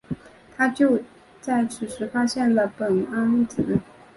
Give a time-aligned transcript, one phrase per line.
[0.57, 1.03] 他就
[1.41, 3.77] 在此时发现了苯胺紫。